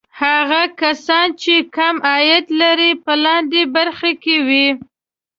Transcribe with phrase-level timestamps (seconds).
[0.21, 4.67] هغه کسان چې کم عاید لري په لاندې برخه کې وي.